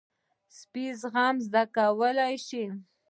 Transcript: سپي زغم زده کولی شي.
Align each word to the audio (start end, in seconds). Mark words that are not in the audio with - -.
سپي 0.57 0.85
زغم 1.01 1.35
زده 1.45 1.63
کولی 1.75 2.35
شي. 2.47 2.63